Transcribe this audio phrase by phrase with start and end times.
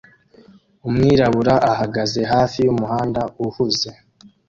[0.87, 3.89] Umwirabura ahagaze hafi yumuhanda uhuze